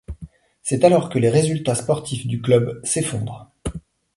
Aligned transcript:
C’est 0.63 0.83
alors 0.83 1.09
que 1.11 1.19
les 1.19 1.29
résultats 1.29 1.75
sportifs 1.75 2.25
du 2.25 2.41
club 2.41 2.83
s’effondrent. 2.83 3.51